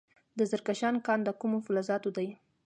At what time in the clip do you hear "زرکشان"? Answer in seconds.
0.51-0.95